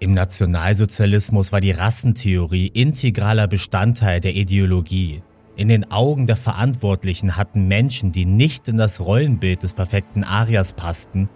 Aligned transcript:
Im 0.00 0.14
Nationalsozialismus 0.14 1.50
war 1.50 1.60
die 1.60 1.72
Rassentheorie 1.72 2.68
integraler 2.68 3.48
Bestandteil 3.48 4.20
der 4.20 4.32
Ideologie. 4.32 5.22
In 5.56 5.66
den 5.66 5.90
Augen 5.90 6.28
der 6.28 6.36
Verantwortlichen 6.36 7.36
hatten 7.36 7.66
Menschen, 7.66 8.12
die 8.12 8.24
nicht 8.24 8.68
in 8.68 8.76
das 8.76 9.00
Rollenbild 9.00 9.64
des 9.64 9.74
perfekten 9.74 10.22
Arias 10.22 10.72
passten, 10.72 11.28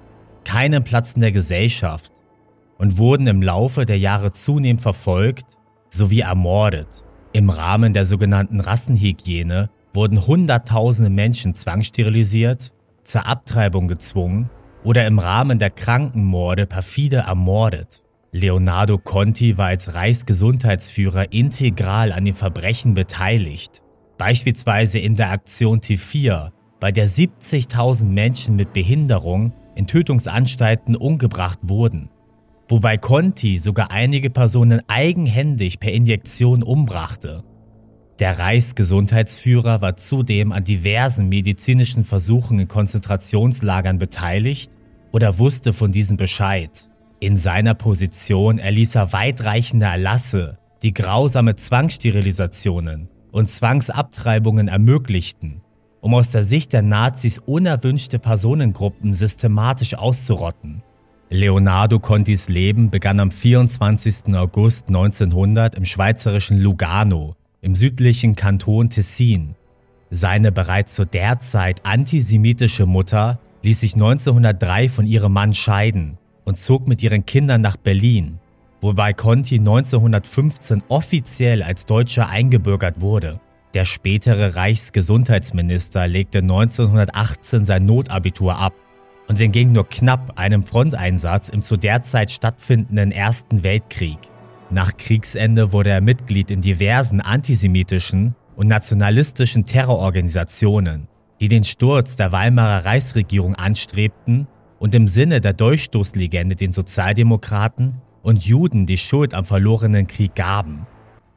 keinen 0.44 0.84
Platz 0.84 1.14
in 1.14 1.22
der 1.22 1.32
Gesellschaft 1.32 2.12
und 2.78 2.98
wurden 2.98 3.26
im 3.26 3.42
Laufe 3.42 3.84
der 3.84 3.98
Jahre 3.98 4.30
zunehmend 4.30 4.80
verfolgt 4.80 5.58
sowie 5.88 6.20
ermordet. 6.20 7.04
Im 7.32 7.50
Rahmen 7.50 7.94
der 7.94 8.06
sogenannten 8.06 8.60
Rassenhygiene 8.60 9.70
wurden 9.92 10.24
Hunderttausende 10.24 11.10
Menschen 11.10 11.56
zwangssterilisiert, 11.56 12.72
zur 13.02 13.26
Abtreibung 13.26 13.88
gezwungen 13.88 14.50
oder 14.84 15.04
im 15.08 15.18
Rahmen 15.18 15.58
der 15.58 15.70
Krankenmorde 15.70 16.66
perfide 16.66 17.24
ermordet. 17.26 18.02
Leonardo 18.34 18.96
Conti 18.96 19.58
war 19.58 19.66
als 19.66 19.92
Reichsgesundheitsführer 19.92 21.32
integral 21.34 22.12
an 22.12 22.24
den 22.24 22.32
Verbrechen 22.32 22.94
beteiligt, 22.94 23.82
beispielsweise 24.16 24.98
in 24.98 25.16
der 25.16 25.30
Aktion 25.30 25.80
T4, 25.80 26.50
bei 26.80 26.92
der 26.92 27.10
70.000 27.10 28.06
Menschen 28.06 28.56
mit 28.56 28.72
Behinderung 28.72 29.52
in 29.74 29.86
Tötungsanstalten 29.86 30.96
umgebracht 30.96 31.58
wurden, 31.64 32.08
wobei 32.68 32.96
Conti 32.96 33.58
sogar 33.58 33.90
einige 33.90 34.30
Personen 34.30 34.80
eigenhändig 34.88 35.78
per 35.78 35.92
Injektion 35.92 36.62
umbrachte. 36.62 37.44
Der 38.18 38.38
Reichsgesundheitsführer 38.38 39.82
war 39.82 39.96
zudem 39.96 40.52
an 40.52 40.64
diversen 40.64 41.28
medizinischen 41.28 42.02
Versuchen 42.02 42.58
in 42.60 42.68
Konzentrationslagern 42.68 43.98
beteiligt 43.98 44.72
oder 45.12 45.38
wusste 45.38 45.74
von 45.74 45.92
diesem 45.92 46.16
Bescheid. 46.16 46.88
In 47.22 47.36
seiner 47.36 47.74
Position 47.74 48.58
erließ 48.58 48.96
er 48.96 49.12
weitreichende 49.12 49.86
Erlasse, 49.86 50.58
die 50.82 50.92
grausame 50.92 51.54
Zwangssterilisationen 51.54 53.08
und 53.30 53.48
Zwangsabtreibungen 53.48 54.66
ermöglichten, 54.66 55.60
um 56.00 56.14
aus 56.14 56.32
der 56.32 56.42
Sicht 56.42 56.72
der 56.72 56.82
Nazis 56.82 57.38
unerwünschte 57.38 58.18
Personengruppen 58.18 59.14
systematisch 59.14 59.94
auszurotten. 59.94 60.82
Leonardo 61.30 62.00
Contis 62.00 62.48
Leben 62.48 62.90
begann 62.90 63.20
am 63.20 63.30
24. 63.30 64.34
August 64.34 64.88
1900 64.88 65.76
im 65.76 65.84
schweizerischen 65.84 66.60
Lugano, 66.60 67.36
im 67.60 67.76
südlichen 67.76 68.34
Kanton 68.34 68.90
Tessin. 68.90 69.54
Seine 70.10 70.50
bereits 70.50 70.96
zu 70.96 71.06
der 71.06 71.38
Zeit 71.38 71.86
antisemitische 71.86 72.86
Mutter 72.86 73.38
ließ 73.62 73.78
sich 73.78 73.94
1903 73.94 74.88
von 74.88 75.06
ihrem 75.06 75.32
Mann 75.32 75.54
scheiden 75.54 76.18
und 76.44 76.56
zog 76.56 76.88
mit 76.88 77.02
ihren 77.02 77.26
Kindern 77.26 77.60
nach 77.60 77.76
Berlin, 77.76 78.38
wobei 78.80 79.12
Conti 79.12 79.58
1915 79.58 80.82
offiziell 80.88 81.62
als 81.62 81.86
Deutscher 81.86 82.28
eingebürgert 82.28 83.00
wurde. 83.00 83.40
Der 83.74 83.84
spätere 83.84 84.54
Reichsgesundheitsminister 84.54 86.06
legte 86.06 86.38
1918 86.38 87.64
sein 87.64 87.86
Notabitur 87.86 88.56
ab 88.56 88.74
und 89.28 89.40
entging 89.40 89.72
nur 89.72 89.88
knapp 89.88 90.38
einem 90.38 90.62
Fronteinsatz 90.62 91.48
im 91.48 91.62
zu 91.62 91.76
der 91.76 92.02
Zeit 92.02 92.30
stattfindenden 92.30 93.12
Ersten 93.12 93.62
Weltkrieg. 93.62 94.18
Nach 94.68 94.96
Kriegsende 94.96 95.72
wurde 95.72 95.90
er 95.90 96.00
Mitglied 96.00 96.50
in 96.50 96.60
diversen 96.60 97.20
antisemitischen 97.20 98.34
und 98.56 98.68
nationalistischen 98.68 99.64
Terrororganisationen, 99.64 101.08
die 101.40 101.48
den 101.48 101.64
Sturz 101.64 102.16
der 102.16 102.32
Weimarer 102.32 102.84
Reichsregierung 102.84 103.54
anstrebten 103.54 104.46
und 104.82 104.96
im 104.96 105.06
Sinne 105.06 105.40
der 105.40 105.52
Durchstoßlegende 105.52 106.56
den 106.56 106.72
Sozialdemokraten 106.72 108.02
und 108.20 108.44
Juden 108.44 108.84
die 108.84 108.98
Schuld 108.98 109.32
am 109.32 109.44
verlorenen 109.44 110.08
Krieg 110.08 110.34
gaben. 110.34 110.88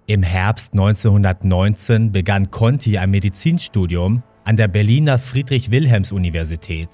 Im 0.08 0.24
Herbst 0.24 0.74
1919 0.74 2.12
begann 2.12 2.50
Conti 2.50 2.98
ein 2.98 3.12
Medizinstudium 3.12 4.24
an 4.46 4.58
der 4.58 4.68
Berliner 4.68 5.19
Friedrich-Wilhelms-Universität, 5.19 6.90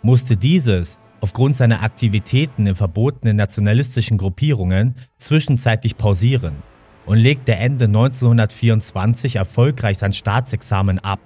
musste 0.00 0.38
dieses 0.38 0.98
aufgrund 1.20 1.54
seiner 1.54 1.82
Aktivitäten 1.82 2.66
in 2.66 2.76
verbotenen 2.76 3.36
nationalistischen 3.36 4.16
Gruppierungen 4.16 4.94
zwischenzeitlich 5.18 5.98
pausieren 5.98 6.62
und 7.04 7.18
legte 7.18 7.56
Ende 7.56 7.84
1924 7.84 9.36
erfolgreich 9.36 9.98
sein 9.98 10.14
Staatsexamen 10.14 10.98
ab. 11.00 11.20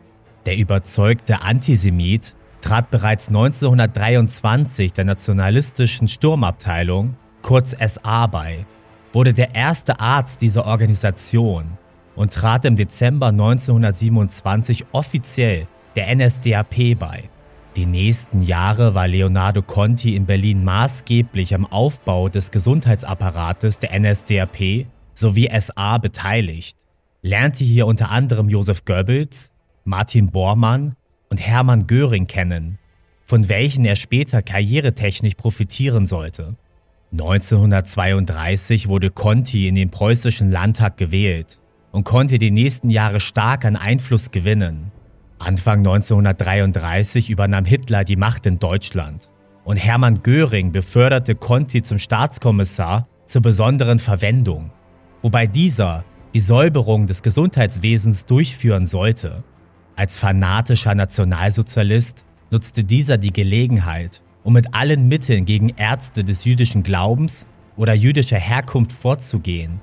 Der 0.47 0.57
überzeugte 0.57 1.43
Antisemit 1.43 2.35
trat 2.65 2.91
bereits 2.91 3.29
1923 3.29 4.95
der 4.95 5.05
nationalistischen 5.05 6.09
Sturmabteilung, 6.09 7.15
kurz 7.43 7.77
SA, 7.79 8.27
bei, 8.27 8.65
wurde 9.13 9.35
der 9.35 9.55
erste 9.55 10.01
Arzt 10.01 10.41
dieser 10.41 10.65
Organisation 10.65 11.77
und 12.17 12.33
trat 12.33 12.65
im 12.65 12.77
Dezember 12.77 13.27
1927 13.27 14.87
offiziell 14.93 15.69
der 15.95 16.17
NSDAP 16.17 16.99
bei. 16.99 17.25
Die 17.77 17.85
nächsten 17.85 18.41
Jahre 18.41 18.95
war 18.95 19.09
Leonardo 19.09 19.61
Conti 19.61 20.17
in 20.17 20.25
Berlin 20.25 20.65
maßgeblich 20.65 21.55
am 21.55 21.67
Aufbau 21.67 22.31
des 22.31 22.51
Gesundheitsapparates 22.51 23.79
der 23.79 23.99
NSDAP 24.01 24.87
sowie 25.13 25.51
SA 25.61 25.99
beteiligt, 25.99 26.79
lernte 27.21 27.63
hier 27.63 27.87
unter 27.87 28.11
anderem 28.11 28.49
Josef 28.49 28.87
Goebbels, 28.87 29.53
Martin 29.85 30.31
Bormann 30.31 30.97
und 31.35 31.41
Hermann 31.41 31.89
Göring 31.89 32.29
kennen, 32.29 32.79
von 33.27 33.49
welchen 33.49 33.85
er 33.85 33.97
später 33.97 34.41
karrieretechnisch 34.41 35.35
profitieren 35.35 36.07
sollte. 36.07 36.55
1932 37.11 38.87
wurde 38.87 39.11
Conti 39.11 39.67
in 39.67 39.75
den 39.75 39.91
preußischen 39.91 40.53
Landtag 40.53 40.97
gewählt 40.97 41.59
und 41.91 42.05
konnte 42.05 42.39
die 42.39 42.53
nächsten 42.53 42.89
Jahre 42.89 43.19
stark 43.19 43.65
an 43.65 43.75
Einfluss 43.75 44.31
gewinnen. 44.31 44.93
Anfang 45.41 45.79
1933 45.79 47.31
übernahm 47.31 47.65
Hitler 47.65 48.05
die 48.05 48.15
Macht 48.15 48.47
in 48.47 48.61
Deutschland 48.61 49.33
und 49.65 49.79
Hermann 49.79 50.23
Göring 50.23 50.71
beförderte 50.71 51.35
Conti 51.35 51.83
zum 51.83 51.99
Staatskommissar 51.99 53.09
zur 53.27 53.43
besonderen 53.43 53.99
Verwendung, 53.99 54.71
wobei 55.21 55.49
dieser 55.49 56.05
die 56.33 56.39
Säuberung 56.39 57.09
des 57.09 57.25
Gesundheitswesens 57.25 58.25
durchführen 58.27 58.87
sollte. 58.87 59.43
Als 59.97 60.17
fanatischer 60.17 60.95
Nationalsozialist 60.95 62.25
nutzte 62.51 62.83
dieser 62.83 63.17
die 63.17 63.33
Gelegenheit, 63.33 64.23
um 64.43 64.53
mit 64.53 64.75
allen 64.75 65.07
Mitteln 65.07 65.45
gegen 65.45 65.69
Ärzte 65.71 66.25
des 66.25 66.45
jüdischen 66.45 66.83
Glaubens 66.83 67.47
oder 67.77 67.95
jüdischer 67.95 68.39
Herkunft 68.39 68.93
vorzugehen, 68.93 69.81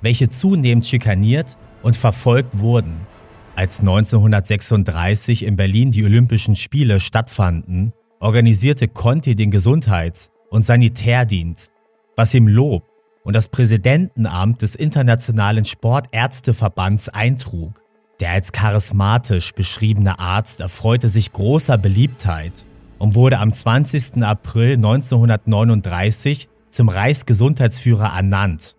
welche 0.00 0.28
zunehmend 0.28 0.84
schikaniert 0.84 1.56
und 1.82 1.96
verfolgt 1.96 2.58
wurden. 2.58 3.06
Als 3.54 3.80
1936 3.80 5.44
in 5.44 5.56
Berlin 5.56 5.92
die 5.92 6.04
Olympischen 6.04 6.56
Spiele 6.56 6.98
stattfanden, 6.98 7.92
organisierte 8.18 8.88
Conti 8.88 9.36
den 9.36 9.50
Gesundheits- 9.50 10.30
und 10.50 10.64
Sanitärdienst, 10.64 11.72
was 12.16 12.34
ihm 12.34 12.48
Lob 12.48 12.84
und 13.22 13.36
das 13.36 13.48
Präsidentenamt 13.48 14.62
des 14.62 14.74
Internationalen 14.74 15.64
Sportärzteverbands 15.64 17.08
eintrug. 17.08 17.82
Der 18.20 18.30
als 18.30 18.52
charismatisch 18.52 19.52
beschriebene 19.52 20.18
Arzt 20.18 20.60
erfreute 20.60 21.08
sich 21.08 21.32
großer 21.32 21.78
Beliebtheit 21.78 22.52
und 22.98 23.14
wurde 23.14 23.38
am 23.38 23.52
20. 23.52 24.22
April 24.22 24.74
1939 24.74 26.48
zum 26.70 26.88
Reichsgesundheitsführer 26.88 28.14
ernannt, 28.14 28.76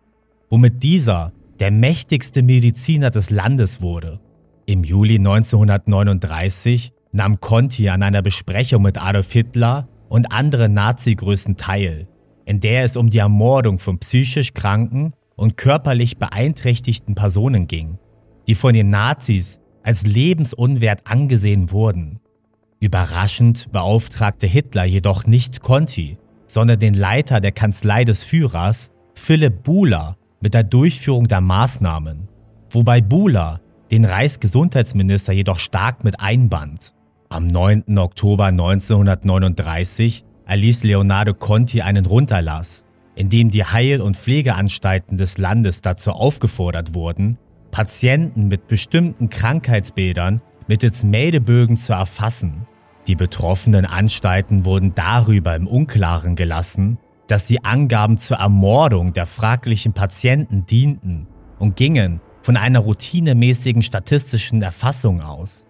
womit 0.49 0.81
dieser 0.81 1.33
der 1.59 1.71
mächtigste 1.71 2.41
Mediziner 2.41 3.09
des 3.09 3.29
Landes 3.29 3.81
wurde. 3.81 4.19
Im 4.65 4.83
Juli 4.83 5.15
1939 5.15 6.93
nahm 7.11 7.39
Conti 7.39 7.89
an 7.89 8.01
einer 8.01 8.21
Besprechung 8.21 8.81
mit 8.81 8.97
Adolf 8.97 9.31
Hitler 9.31 9.89
und 10.09 10.31
anderen 10.31 10.73
Nazi-Größen 10.73 11.57
teil, 11.57 12.07
in 12.45 12.59
der 12.59 12.83
es 12.85 12.97
um 12.97 13.09
die 13.09 13.17
Ermordung 13.17 13.77
von 13.77 13.99
psychisch 13.99 14.53
kranken 14.53 15.13
und 15.35 15.57
körperlich 15.57 16.17
beeinträchtigten 16.17 17.15
Personen 17.15 17.67
ging 17.67 17.99
die 18.47 18.55
von 18.55 18.73
den 18.73 18.89
Nazis 18.89 19.59
als 19.83 20.05
lebensunwert 20.05 21.01
angesehen 21.05 21.71
wurden. 21.71 22.19
Überraschend 22.79 23.71
beauftragte 23.71 24.47
Hitler 24.47 24.85
jedoch 24.85 25.25
nicht 25.25 25.61
Conti, 25.61 26.17
sondern 26.47 26.79
den 26.79 26.93
Leiter 26.93 27.39
der 27.41 27.51
Kanzlei 27.51 28.05
des 28.05 28.23
Führers, 28.23 28.91
Philipp 29.15 29.63
Buhler, 29.63 30.17
mit 30.41 30.53
der 30.53 30.63
Durchführung 30.63 31.27
der 31.27 31.41
Maßnahmen, 31.41 32.27
wobei 32.69 33.01
Buhler 33.01 33.61
den 33.91 34.03
Reichsgesundheitsminister 34.03 35.31
jedoch 35.31 35.59
stark 35.59 36.03
mit 36.03 36.19
einband. 36.19 36.93
Am 37.29 37.47
9. 37.47 37.97
Oktober 37.97 38.45
1939 38.45 40.25
erließ 40.45 40.83
Leonardo 40.83 41.33
Conti 41.33 41.81
einen 41.81 42.05
Runterlass, 42.05 42.85
in 43.15 43.29
dem 43.29 43.49
die 43.49 43.63
Heil- 43.63 44.01
und 44.01 44.17
Pflegeanstalten 44.17 45.17
des 45.17 45.37
Landes 45.37 45.81
dazu 45.81 46.11
aufgefordert 46.11 46.93
wurden, 46.93 47.37
Patienten 47.73 48.49
mit 48.49 48.67
bestimmten 48.67 49.29
Krankheitsbildern 49.29 50.41
mittels 50.67 51.03
Meldebögen 51.03 51.75
zu 51.75 51.93
erfassen. 51.93 52.67
Die 53.07 53.15
betroffenen 53.15 53.87
Anstalten 53.87 54.63
wurden 54.63 54.93
darüber 54.93 55.55
im 55.55 55.65
Unklaren 55.65 56.35
gelassen, 56.35 56.99
dass 57.25 57.47
die 57.47 57.65
Angaben 57.65 58.17
zur 58.17 58.37
Ermordung 58.37 59.13
der 59.13 59.25
fraglichen 59.25 59.93
Patienten 59.93 60.67
dienten 60.67 61.25
und 61.57 61.75
gingen 61.75 62.21
von 62.43 62.57
einer 62.57 62.77
routinemäßigen 62.77 63.81
statistischen 63.81 64.61
Erfassung 64.61 65.21
aus. 65.21 65.65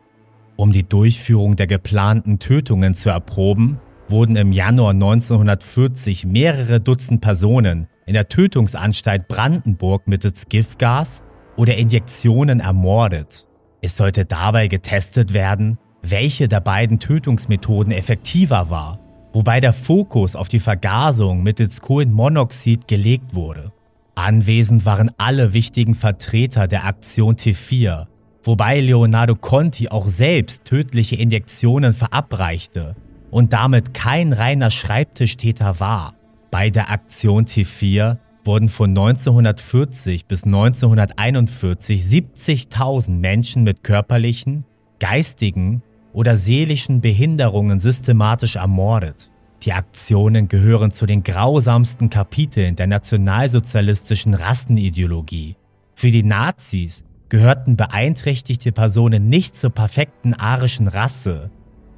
Um 0.57 0.73
die 0.73 0.83
Durchführung 0.83 1.55
der 1.55 1.67
geplanten 1.67 2.37
Tötungen 2.37 2.95
zu 2.95 3.11
erproben, 3.11 3.79
wurden 4.09 4.35
im 4.35 4.51
Januar 4.51 4.91
1940 4.91 6.25
mehrere 6.25 6.81
Dutzend 6.81 7.21
Personen 7.21 7.87
in 8.05 8.13
der 8.13 8.27
Tötungsanstalt 8.27 9.29
Brandenburg 9.29 10.09
mittels 10.09 10.49
Giftgas 10.49 11.23
oder 11.55 11.75
Injektionen 11.75 12.59
ermordet. 12.59 13.47
Es 13.81 13.97
sollte 13.97 14.25
dabei 14.25 14.67
getestet 14.67 15.33
werden, 15.33 15.77
welche 16.01 16.47
der 16.47 16.59
beiden 16.61 16.99
Tötungsmethoden 16.99 17.91
effektiver 17.91 18.69
war, 18.69 18.99
wobei 19.33 19.59
der 19.59 19.73
Fokus 19.73 20.35
auf 20.35 20.47
die 20.49 20.59
Vergasung 20.59 21.43
mittels 21.43 21.81
Kohlenmonoxid 21.81 22.87
gelegt 22.87 23.35
wurde. 23.35 23.71
Anwesend 24.15 24.85
waren 24.85 25.11
alle 25.17 25.53
wichtigen 25.53 25.95
Vertreter 25.95 26.67
der 26.67 26.85
Aktion 26.85 27.35
T4, 27.35 28.05
wobei 28.43 28.79
Leonardo 28.79 29.35
Conti 29.35 29.89
auch 29.89 30.07
selbst 30.07 30.65
tödliche 30.65 31.15
Injektionen 31.15 31.93
verabreichte 31.93 32.95
und 33.31 33.53
damit 33.53 33.93
kein 33.93 34.33
reiner 34.33 34.69
Schreibtischtäter 34.69 35.79
war. 35.79 36.13
Bei 36.51 36.69
der 36.69 36.91
Aktion 36.91 37.45
T4 37.45 38.17
wurden 38.45 38.69
von 38.69 38.89
1940 38.89 40.25
bis 40.25 40.43
1941 40.43 42.01
70.000 42.01 43.11
Menschen 43.11 43.63
mit 43.63 43.83
körperlichen, 43.83 44.65
geistigen 44.99 45.81
oder 46.13 46.37
seelischen 46.37 47.01
Behinderungen 47.01 47.79
systematisch 47.79 48.57
ermordet. 48.57 49.31
Die 49.63 49.73
Aktionen 49.73 50.49
gehören 50.49 50.91
zu 50.91 51.05
den 51.05 51.23
grausamsten 51.23 52.09
Kapiteln 52.09 52.75
der 52.75 52.87
nationalsozialistischen 52.87 54.33
Rassenideologie. 54.33 55.55
Für 55.95 56.11
die 56.11 56.23
Nazis 56.23 57.05
gehörten 57.29 57.77
beeinträchtigte 57.77 58.71
Personen 58.71 59.29
nicht 59.29 59.55
zur 59.55 59.69
perfekten 59.69 60.33
arischen 60.33 60.87
Rasse 60.87 61.49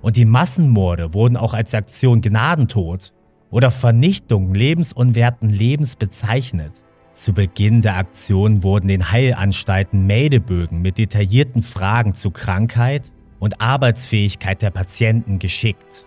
und 0.05 0.17
die 0.17 0.25
Massenmorde 0.25 1.15
wurden 1.15 1.35
auch 1.35 1.55
als 1.55 1.73
Aktion 1.73 2.21
Gnadentod 2.21 3.11
oder 3.55 3.71
Vernichtung 3.71 4.53
lebensunwerten 4.53 5.49
Lebens 5.49 5.95
bezeichnet. 5.95 6.83
Zu 7.13 7.31
Beginn 7.31 7.81
der 7.81 7.95
Aktion 7.95 8.63
wurden 8.63 8.89
den 8.89 9.13
Heilanstalten 9.13 10.05
Meldebögen 10.05 10.81
mit 10.81 10.97
detaillierten 10.97 11.63
Fragen 11.63 12.13
zu 12.15 12.31
Krankheit 12.31 13.13
und 13.39 13.61
Arbeitsfähigkeit 13.61 14.61
der 14.61 14.71
Patienten 14.71 15.39
geschickt. 15.39 16.05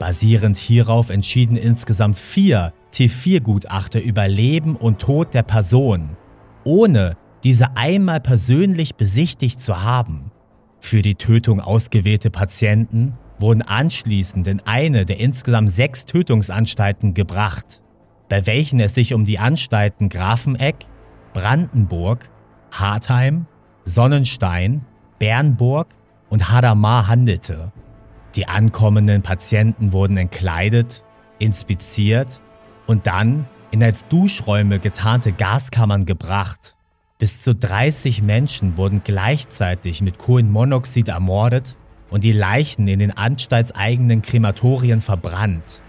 Basierend 0.00 0.56
hierauf 0.56 1.10
entschieden 1.10 1.54
insgesamt 1.54 2.18
vier 2.18 2.72
T4-Gutachter 2.92 4.02
über 4.02 4.26
Leben 4.26 4.74
und 4.74 4.98
Tod 4.98 5.34
der 5.34 5.44
Person, 5.44 6.16
ohne 6.64 7.16
diese 7.44 7.76
einmal 7.76 8.18
persönlich 8.18 8.96
besichtigt 8.96 9.60
zu 9.60 9.84
haben. 9.84 10.32
Für 10.80 11.02
die 11.02 11.14
Tötung 11.14 11.60
ausgewählte 11.60 12.32
Patienten 12.32 13.12
wurden 13.42 13.60
anschließend 13.60 14.46
in 14.46 14.62
eine 14.64 15.04
der 15.04 15.20
insgesamt 15.20 15.70
sechs 15.70 16.06
Tötungsanstalten 16.06 17.12
gebracht, 17.12 17.82
bei 18.30 18.46
welchen 18.46 18.80
es 18.80 18.94
sich 18.94 19.12
um 19.12 19.26
die 19.26 19.38
Anstalten 19.38 20.08
Grafeneck, 20.08 20.86
Brandenburg, 21.34 22.30
Hartheim, 22.70 23.46
Sonnenstein, 23.84 24.86
Bernburg 25.18 25.88
und 26.30 26.50
Hadamar 26.50 27.08
handelte. 27.08 27.72
Die 28.36 28.48
ankommenden 28.48 29.20
Patienten 29.20 29.92
wurden 29.92 30.16
entkleidet, 30.16 31.04
inspiziert 31.38 32.40
und 32.86 33.06
dann 33.06 33.46
in 33.70 33.82
als 33.82 34.06
Duschräume 34.08 34.78
getarnte 34.78 35.32
Gaskammern 35.32 36.06
gebracht. 36.06 36.76
Bis 37.18 37.42
zu 37.42 37.54
30 37.54 38.22
Menschen 38.22 38.76
wurden 38.76 39.02
gleichzeitig 39.04 40.00
mit 40.00 40.18
Kohlenmonoxid 40.18 41.08
ermordet 41.08 41.76
und 42.12 42.24
die 42.24 42.32
Leichen 42.32 42.86
in 42.86 42.98
den 42.98 43.10
anstaltseigenen 43.10 44.20
Krematorien 44.20 45.00
verbrannt. 45.00 45.80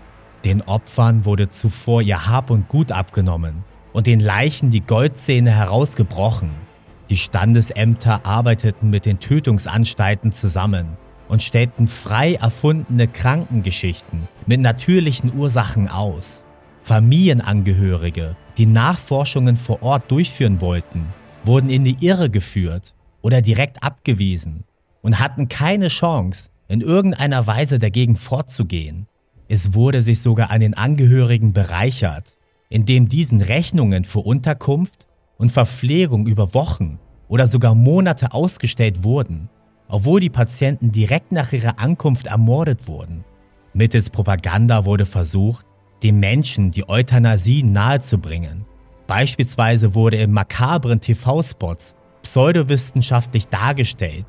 Den 0.46 0.62
Opfern 0.62 1.25
wurde 1.25 1.50
zuvor 1.50 2.02
ihr 2.02 2.28
Hab 2.28 2.50
und 2.50 2.70
Gut 2.70 2.94
abgenommen 2.94 3.66
und 3.92 4.08
den 4.08 4.22
Leichen 4.22 4.72
die 4.72 4.81
Goldzähne 4.81 5.52
herausgebrochen. 5.52 6.52
Die 7.10 7.18
Standesämter 7.18 8.25
arbeiteten 8.25 8.90
mit 8.90 9.06
den 9.06 9.20
Tötungsanstalten 9.20 10.31
zusammen 10.31 10.98
und 11.28 11.44
stellten 11.44 11.88
frei 11.88 12.36
erfundene 12.36 13.10
Krankengeschichten 13.10 14.30
mit 14.48 14.62
natürlichen 14.62 15.38
Ursachen 15.38 15.90
aus. 15.90 16.46
Familienangehörige, 16.84 18.38
die 18.58 18.66
Nachforschungen 18.66 19.58
vor 19.58 19.84
Ort 19.84 20.10
durchführen 20.10 20.62
wollten, 20.62 21.08
wurden 21.44 21.70
in 21.70 21.84
die 21.84 21.98
Irre 22.00 22.30
geführt 22.30 22.94
oder 23.22 23.42
direkt 23.42 23.84
abgewiesen 23.84 24.64
und 25.03 25.19
hatten 25.19 25.50
keine 25.50 25.89
Chance, 25.89 26.50
in 26.67 26.81
irgendeiner 26.81 27.45
Weise 27.45 27.77
dagegen 27.77 28.15
vorzugehen. 28.15 29.05
Es 29.47 29.75
wurde 29.75 30.01
sich 30.01 30.21
sogar 30.21 30.50
an 30.50 30.61
den 30.61 30.73
Angehörigen 30.73 31.53
bereichert, 31.53 32.38
indem 32.69 33.07
diesen 33.07 33.41
Rechnungen 33.41 34.05
für 34.05 34.21
Unterkunft 34.21 35.05
und 35.38 35.51
Verpflegung 35.51 36.25
über 36.25 36.55
Wochen 36.55 37.00
oder 37.27 37.45
sogar 37.45 37.75
Monate 37.75 38.33
ausgestellt 38.33 39.03
wurden, 39.03 39.50
obwohl 39.88 40.21
die 40.21 40.31
Patienten 40.31 40.91
direkt 40.91 41.31
nach 41.31 41.53
ihrer 41.53 41.77
Ankunft 41.79 42.27
ermordet 42.27 42.88
wurden. 42.88 43.25
Mittels 43.73 44.09
Propaganda 44.09 44.85
wurde 44.85 45.05
versucht, 45.05 45.65
den 46.01 46.19
Menschen 46.19 46.71
die 46.71 46.88
Euthanasie 46.88 47.63
nahezubringen. 47.63 48.65
Beispielsweise 49.07 49.94
wurde 49.94 50.17
in 50.17 50.31
makabren 50.31 51.01
TV-Spots 51.01 51.95
pseudowissenschaftlich 52.21 53.47
dargestellt, 53.50 54.25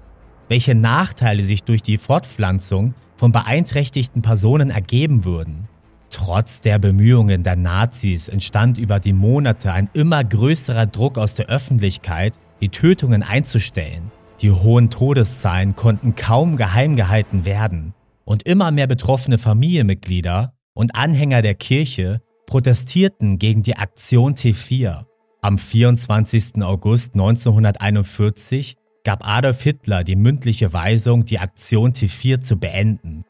welche 0.48 0.74
Nachteile 0.74 1.44
sich 1.44 1.64
durch 1.64 1.82
die 1.82 1.98
Fortpflanzung 1.98 2.94
von 3.16 3.32
beeinträchtigten 3.32 4.22
Personen 4.22 4.70
ergeben 4.70 5.24
würden. 5.24 5.68
Trotz 6.10 6.60
der 6.60 6.78
Bemühungen 6.78 7.42
der 7.42 7.56
Nazis 7.56 8.28
entstand 8.28 8.78
über 8.78 9.00
die 9.00 9.12
Monate 9.12 9.72
ein 9.72 9.90
immer 9.94 10.22
größerer 10.22 10.86
Druck 10.86 11.18
aus 11.18 11.34
der 11.34 11.46
Öffentlichkeit, 11.46 12.34
die 12.60 12.68
Tötungen 12.68 13.22
einzustellen. 13.22 14.12
Die 14.40 14.50
hohen 14.50 14.90
Todeszahlen 14.90 15.74
konnten 15.74 16.14
kaum 16.14 16.56
geheim 16.56 16.96
gehalten 16.96 17.44
werden 17.44 17.94
und 18.24 18.44
immer 18.44 18.70
mehr 18.70 18.86
betroffene 18.86 19.38
Familienmitglieder 19.38 20.54
und 20.72 20.94
Anhänger 20.94 21.42
der 21.42 21.54
Kirche 21.54 22.20
protestierten 22.46 23.38
gegen 23.38 23.62
die 23.62 23.76
Aktion 23.76 24.34
T4. 24.34 25.04
Am 25.40 25.58
24. 25.58 26.62
August 26.62 27.14
1941 27.14 28.76
gab 29.04 29.26
Adolf 29.28 29.62
Hitler 29.62 30.02
die 30.02 30.16
mündliche 30.16 30.72
Weisung, 30.72 31.24
die 31.24 31.38
Aktion 31.38 31.92
T4 31.92 32.40
zu 32.40 32.56
beenden. 32.56 33.24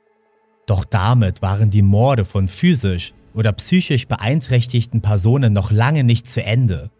Doch 0.66 0.84
damit 0.84 1.42
waren 1.42 1.70
die 1.70 1.82
Morde 1.82 2.24
von 2.24 2.48
physisch 2.48 3.12
oder 3.34 3.52
psychisch 3.52 4.06
beeinträchtigten 4.06 5.02
Personen 5.02 5.52
noch 5.52 5.70
lange 5.70 6.04
nicht 6.04 6.28
zu 6.28 6.42
Ende, 6.42 6.90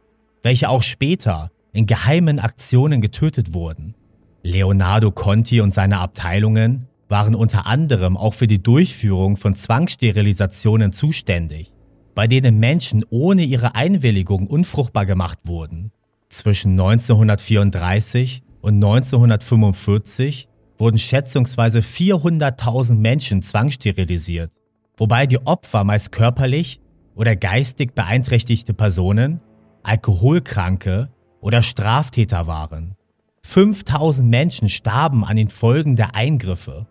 welche 0.42 0.68
auch 0.68 0.82
später 0.82 1.50
in 1.72 1.86
geheimen 1.86 2.40
Aktionen 2.40 3.00
getötet 3.00 3.54
wurden. 3.54 3.94
Leonardo 4.42 5.10
Conti 5.10 5.60
und 5.60 5.72
seine 5.72 6.00
Abteilungen 6.00 6.88
waren 7.08 7.34
unter 7.34 7.66
anderem 7.66 8.16
auch 8.16 8.34
für 8.34 8.46
die 8.46 8.62
Durchführung 8.62 9.36
von 9.36 9.54
Zwangssterilisationen 9.54 10.92
zuständig, 10.92 11.72
bei 12.14 12.26
denen 12.26 12.58
Menschen 12.58 13.04
ohne 13.08 13.42
ihre 13.42 13.74
Einwilligung 13.76 14.46
unfruchtbar 14.46 15.06
gemacht 15.06 15.38
wurden. 15.44 15.92
Zwischen 16.28 16.72
1934 16.72 18.42
und 18.64 18.76
1945 18.76 20.48
wurden 20.78 20.96
schätzungsweise 20.96 21.80
400.000 21.80 22.94
Menschen 22.94 23.42
zwangssterilisiert, 23.42 24.52
wobei 24.96 25.26
die 25.26 25.46
Opfer 25.46 25.84
meist 25.84 26.12
körperlich 26.12 26.80
oder 27.14 27.36
geistig 27.36 27.94
beeinträchtigte 27.94 28.72
Personen, 28.72 29.42
Alkoholkranke 29.82 31.10
oder 31.42 31.62
Straftäter 31.62 32.46
waren. 32.46 32.96
5000 33.42 34.30
Menschen 34.30 34.70
starben 34.70 35.26
an 35.26 35.36
den 35.36 35.50
Folgen 35.50 35.94
der 35.94 36.16
Eingriffe. 36.16 36.86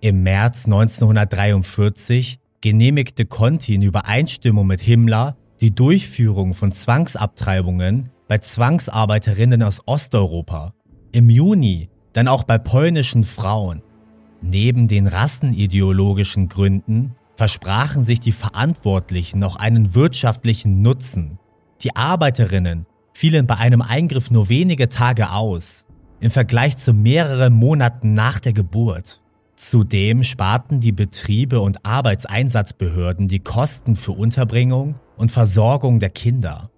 Im 0.00 0.24
März 0.24 0.66
1943 0.66 2.40
genehmigte 2.60 3.26
Conti 3.26 3.76
in 3.76 3.82
Übereinstimmung 3.82 4.66
mit 4.66 4.80
Himmler 4.80 5.36
die 5.60 5.72
Durchführung 5.72 6.52
von 6.52 6.72
Zwangsabtreibungen 6.72 8.10
bei 8.26 8.38
Zwangsarbeiterinnen 8.38 9.62
aus 9.62 9.82
Osteuropa. 9.86 10.75
Im 11.16 11.30
Juni 11.30 11.88
dann 12.12 12.28
auch 12.28 12.44
bei 12.44 12.58
polnischen 12.58 13.24
Frauen. 13.24 13.80
Neben 14.42 14.86
den 14.86 15.06
rassenideologischen 15.06 16.50
Gründen 16.50 17.14
versprachen 17.36 18.04
sich 18.04 18.20
die 18.20 18.32
Verantwortlichen 18.32 19.38
noch 19.38 19.56
einen 19.56 19.94
wirtschaftlichen 19.94 20.82
Nutzen. 20.82 21.38
Die 21.80 21.96
Arbeiterinnen 21.96 22.84
fielen 23.14 23.46
bei 23.46 23.56
einem 23.56 23.80
Eingriff 23.80 24.30
nur 24.30 24.50
wenige 24.50 24.90
Tage 24.90 25.30
aus, 25.30 25.86
im 26.20 26.30
Vergleich 26.30 26.76
zu 26.76 26.92
mehreren 26.92 27.54
Monaten 27.54 28.12
nach 28.12 28.38
der 28.38 28.52
Geburt. 28.52 29.22
Zudem 29.54 30.22
sparten 30.22 30.80
die 30.80 30.92
Betriebe 30.92 31.60
und 31.60 31.86
Arbeitseinsatzbehörden 31.86 33.26
die 33.26 33.40
Kosten 33.40 33.96
für 33.96 34.12
Unterbringung 34.12 34.96
und 35.16 35.30
Versorgung 35.30 35.98
der 35.98 36.10
Kinder. 36.10 36.68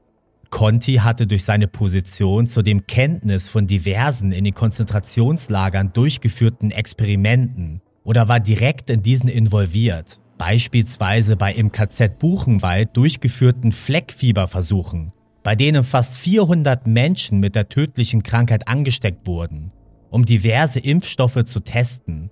Conti 0.50 0.94
hatte 0.94 1.26
durch 1.26 1.44
seine 1.44 1.68
Position 1.68 2.46
zudem 2.46 2.86
Kenntnis 2.86 3.48
von 3.48 3.66
diversen 3.66 4.32
in 4.32 4.44
den 4.44 4.54
Konzentrationslagern 4.54 5.92
durchgeführten 5.92 6.70
Experimenten 6.70 7.82
oder 8.02 8.28
war 8.28 8.40
direkt 8.40 8.88
in 8.88 9.02
diesen 9.02 9.28
involviert, 9.28 10.20
beispielsweise 10.38 11.36
bei 11.36 11.52
im 11.52 11.72
KZ 11.72 12.18
Buchenwald 12.18 12.96
durchgeführten 12.96 13.72
Fleckfieberversuchen, 13.72 15.12
bei 15.42 15.54
denen 15.54 15.84
fast 15.84 16.16
400 16.16 16.86
Menschen 16.86 17.40
mit 17.40 17.54
der 17.54 17.68
tödlichen 17.68 18.22
Krankheit 18.22 18.68
angesteckt 18.68 19.26
wurden, 19.26 19.72
um 20.10 20.24
diverse 20.24 20.80
Impfstoffe 20.80 21.44
zu 21.44 21.60
testen. 21.60 22.30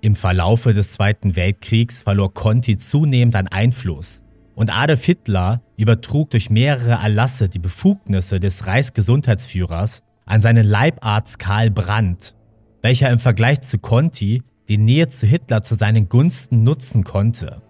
Im 0.00 0.16
Verlaufe 0.16 0.74
des 0.74 0.92
Zweiten 0.92 1.36
Weltkriegs 1.36 2.02
verlor 2.02 2.34
Conti 2.34 2.76
zunehmend 2.76 3.36
an 3.36 3.48
Einfluss 3.48 4.24
und 4.54 4.76
Adolf 4.76 5.04
Hitler 5.04 5.62
übertrug 5.78 6.30
durch 6.30 6.50
mehrere 6.50 7.02
Erlasse 7.02 7.48
die 7.48 7.58
Befugnisse 7.58 8.38
des 8.40 8.66
Reichsgesundheitsführers 8.66 10.02
an 10.26 10.42
seinen 10.42 10.66
Leibarzt 10.66 11.38
Karl 11.38 11.70
Brandt, 11.70 12.34
welcher 12.82 13.08
im 13.10 13.18
Vergleich 13.18 13.62
zu 13.62 13.78
Conti 13.78 14.42
die 14.68 14.76
Nähe 14.76 15.08
zu 15.08 15.26
Hitler 15.26 15.62
zu 15.62 15.74
seinen 15.74 16.10
Gunsten 16.10 16.62
nutzen 16.62 17.04
konnte. 17.04 17.62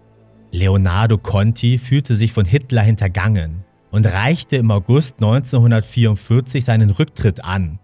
Leonardo 0.51 1.17
Conti 1.17 1.77
fühlte 1.77 2.17
sich 2.17 2.33
von 2.33 2.43
Hitler 2.43 2.81
hintergangen 2.81 3.63
und 3.91 4.05
reichte 4.05 4.57
im 4.57 4.71
August 4.71 5.15
1944 5.23 6.65
seinen 6.65 6.89
Rücktritt 6.89 7.45
an. 7.45 7.79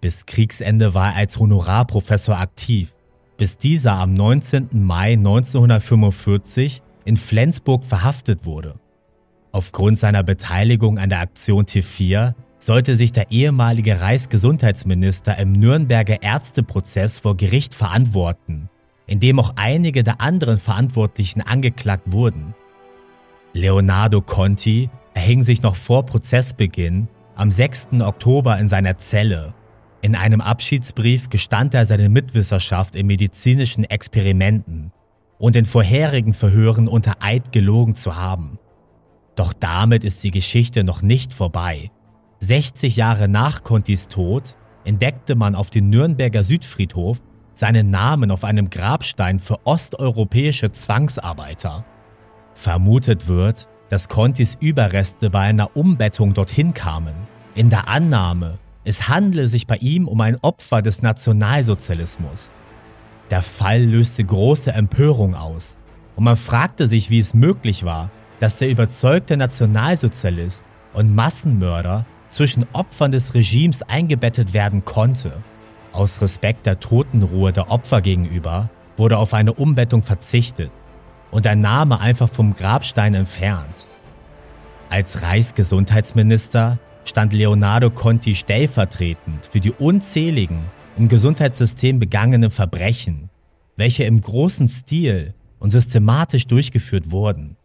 Bis 0.00 0.26
Kriegsende 0.26 0.94
war 0.94 1.12
er 1.12 1.16
als 1.16 1.38
Honorarprofessor 1.38 2.36
aktiv 2.36 2.96
bis 3.36 3.58
dieser 3.58 3.94
am 3.94 4.14
19. 4.14 4.68
Mai 4.72 5.14
1945 5.14 6.82
in 7.04 7.16
Flensburg 7.16 7.84
verhaftet 7.84 8.46
wurde. 8.46 8.76
Aufgrund 9.54 9.96
seiner 9.96 10.24
Beteiligung 10.24 10.98
an 10.98 11.10
der 11.10 11.20
Aktion 11.20 11.64
T4 11.64 12.34
sollte 12.58 12.96
sich 12.96 13.12
der 13.12 13.30
ehemalige 13.30 14.00
Reichsgesundheitsminister 14.00 15.38
im 15.38 15.52
Nürnberger 15.52 16.24
Ärzteprozess 16.24 17.20
vor 17.20 17.36
Gericht 17.36 17.72
verantworten, 17.72 18.68
in 19.06 19.20
dem 19.20 19.38
auch 19.38 19.52
einige 19.54 20.02
der 20.02 20.20
anderen 20.20 20.58
Verantwortlichen 20.58 21.40
angeklagt 21.40 22.10
wurden. 22.12 22.56
Leonardo 23.52 24.22
Conti 24.22 24.90
erhing 25.14 25.44
sich 25.44 25.62
noch 25.62 25.76
vor 25.76 26.04
Prozessbeginn 26.04 27.06
am 27.36 27.52
6. 27.52 28.00
Oktober 28.00 28.58
in 28.58 28.66
seiner 28.66 28.98
Zelle 28.98 29.54
in 30.02 30.16
einem 30.16 30.40
Abschiedsbrief 30.40 31.30
gestand 31.30 31.74
er 31.74 31.86
seine 31.86 32.08
Mitwisserschaft 32.08 32.96
in 32.96 33.06
medizinischen 33.06 33.84
Experimenten 33.84 34.90
und 35.38 35.54
in 35.54 35.64
vorherigen 35.64 36.32
Verhören 36.32 36.88
unter 36.88 37.18
Eid 37.20 37.52
gelogen 37.52 37.94
zu 37.94 38.16
haben. 38.16 38.58
Doch 39.36 39.52
damit 39.52 40.04
ist 40.04 40.22
die 40.22 40.30
Geschichte 40.30 40.84
noch 40.84 41.02
nicht 41.02 41.34
vorbei. 41.34 41.90
60 42.40 42.96
Jahre 42.96 43.28
nach 43.28 43.64
Contis 43.64 44.08
Tod 44.08 44.56
entdeckte 44.84 45.34
man 45.34 45.54
auf 45.54 45.70
dem 45.70 45.90
Nürnberger 45.90 46.44
Südfriedhof 46.44 47.20
seinen 47.52 47.90
Namen 47.90 48.30
auf 48.30 48.44
einem 48.44 48.68
Grabstein 48.68 49.38
für 49.38 49.64
osteuropäische 49.64 50.70
Zwangsarbeiter. 50.70 51.84
Vermutet 52.54 53.28
wird, 53.28 53.68
dass 53.88 54.08
Contis 54.08 54.56
Überreste 54.60 55.30
bei 55.30 55.40
einer 55.40 55.76
Umbettung 55.76 56.34
dorthin 56.34 56.74
kamen, 56.74 57.14
in 57.54 57.70
der 57.70 57.88
Annahme, 57.88 58.58
es 58.84 59.08
handle 59.08 59.48
sich 59.48 59.66
bei 59.66 59.76
ihm 59.76 60.08
um 60.08 60.20
ein 60.20 60.36
Opfer 60.42 60.82
des 60.82 61.00
Nationalsozialismus. 61.00 62.52
Der 63.30 63.40
Fall 63.40 63.82
löste 63.82 64.24
große 64.24 64.72
Empörung 64.72 65.34
aus 65.34 65.78
und 66.16 66.24
man 66.24 66.36
fragte 66.36 66.88
sich, 66.88 67.08
wie 67.08 67.20
es 67.20 67.32
möglich 67.34 67.84
war, 67.84 68.10
dass 68.44 68.58
der 68.58 68.68
überzeugte 68.68 69.38
Nationalsozialist 69.38 70.64
und 70.92 71.14
Massenmörder 71.14 72.04
zwischen 72.28 72.66
Opfern 72.74 73.10
des 73.10 73.32
Regimes 73.32 73.80
eingebettet 73.80 74.52
werden 74.52 74.84
konnte. 74.84 75.32
Aus 75.92 76.20
Respekt 76.20 76.66
der 76.66 76.78
Totenruhe 76.78 77.54
der 77.54 77.70
Opfer 77.70 78.02
gegenüber 78.02 78.68
wurde 78.98 79.16
auf 79.16 79.32
eine 79.32 79.54
Umbettung 79.54 80.02
verzichtet 80.02 80.70
und 81.30 81.46
der 81.46 81.56
Name 81.56 82.00
einfach 82.00 82.28
vom 82.28 82.54
Grabstein 82.54 83.14
entfernt. 83.14 83.88
Als 84.90 85.22
Reichsgesundheitsminister 85.22 86.78
stand 87.06 87.32
Leonardo 87.32 87.88
Conti 87.88 88.34
stellvertretend 88.34 89.46
für 89.46 89.60
die 89.60 89.72
unzähligen 89.72 90.64
im 90.98 91.08
Gesundheitssystem 91.08 91.98
begangenen 91.98 92.50
Verbrechen, 92.50 93.30
welche 93.76 94.04
im 94.04 94.20
großen 94.20 94.68
Stil 94.68 95.32
und 95.60 95.70
systematisch 95.70 96.46
durchgeführt 96.46 97.10
wurden. 97.10 97.56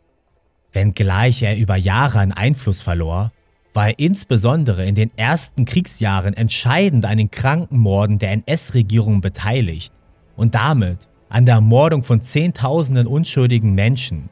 Wenngleich 0.72 1.42
er 1.42 1.58
über 1.58 1.76
Jahre 1.76 2.20
an 2.20 2.32
Einfluss 2.32 2.82
verlor, 2.82 3.32
war 3.74 3.90
er 3.90 4.00
insbesondere 4.00 4.86
in 4.86 4.96
den 4.96 5.12
ersten 5.18 5.66
Kriegsjahren 5.66 6.34
entscheidend 6.34 7.06
an 7.06 7.18
den 7.18 7.32
Krankenmorden 7.32 8.20
der 8.20 8.32
NS-Regierung 8.32 9.22
beteiligt 9.22 9.94
und 10.36 10.56
damit 10.56 11.08
an 11.30 11.46
der 11.46 11.56
Ermordung 11.56 12.04
von 12.04 12.22
Zehntausenden 12.22 13.08
unschuldigen 13.08 13.74
Menschen. 13.74 14.30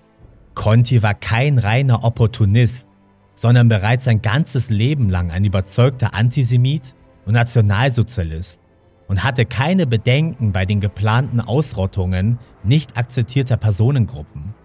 Conti 0.56 1.04
war 1.04 1.14
kein 1.14 1.60
reiner 1.60 2.04
Opportunist, 2.04 2.90
sondern 3.36 3.70
bereits 3.70 4.06
sein 4.06 4.22
ganzes 4.22 4.72
Leben 4.72 5.10
lang 5.10 5.30
ein 5.30 5.46
überzeugter 5.46 6.16
Antisemit 6.16 6.96
und 7.26 7.34
Nationalsozialist 7.34 8.60
und 9.08 9.24
hatte 9.24 9.46
keine 9.46 9.86
Bedenken 9.86 10.52
bei 10.52 10.66
den 10.66 10.82
geplanten 10.82 11.40
Ausrottungen 11.40 12.40
nicht 12.64 12.98
akzeptierter 12.98 13.58
Personengruppen. 13.58 14.56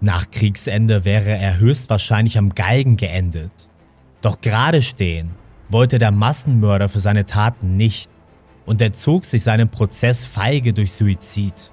Nach 0.00 0.30
Kriegsende 0.30 1.04
wäre 1.04 1.30
er 1.30 1.58
höchstwahrscheinlich 1.58 2.38
am 2.38 2.54
Galgen 2.54 2.96
geendet. 2.96 3.52
Doch 4.22 4.40
gerade 4.40 4.82
stehen 4.82 5.30
wollte 5.68 5.98
der 5.98 6.10
Massenmörder 6.10 6.88
für 6.88 7.00
seine 7.00 7.26
Taten 7.26 7.76
nicht 7.76 8.10
und 8.66 8.82
entzog 8.82 9.24
sich 9.24 9.42
seinem 9.42 9.68
Prozess 9.68 10.24
feige 10.24 10.72
durch 10.72 10.92
Suizid. 10.92 11.70